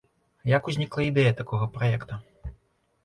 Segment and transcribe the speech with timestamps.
[0.51, 2.21] Як узнікла ідэя такога праекта?